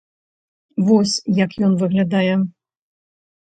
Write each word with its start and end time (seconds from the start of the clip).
Вось 0.87 1.13
як 1.43 1.51
ён 1.69 1.77
выглядае. 1.85 2.33